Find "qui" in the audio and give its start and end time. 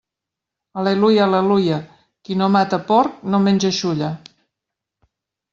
2.29-2.39